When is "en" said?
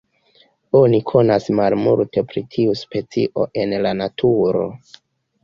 3.67-3.77